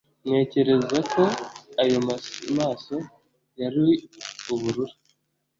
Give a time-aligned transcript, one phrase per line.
[0.27, 1.23] ntekereza ko
[1.83, 1.99] ayo
[2.59, 2.95] maso
[3.59, 3.87] yari
[4.53, 4.93] ubururu